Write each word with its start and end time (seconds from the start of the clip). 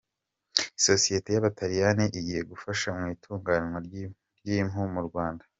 Sosiyete 0.85 1.29
y’Abataliyani 1.31 2.05
igiye 2.19 2.41
gufasha 2.51 2.87
mu 2.97 3.05
itunganywa 3.15 3.77
ry’impu 3.85 4.81
mu 4.95 5.03
Rwanda 5.09 5.43